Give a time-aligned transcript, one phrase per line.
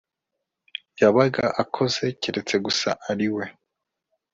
[1.01, 3.45] yabaga akoze keretse gusa ari we